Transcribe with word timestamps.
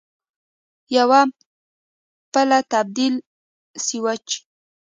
یو 0.95 1.09
پله 2.31 2.59
تبدیل 2.71 3.13
سویچ 3.85 4.27